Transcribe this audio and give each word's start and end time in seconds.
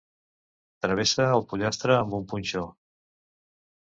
Travessa 0.85 1.27
el 1.33 1.45
pollastre 1.51 1.97
amb 1.97 2.15
un 2.21 2.25
punxó. 2.31 2.65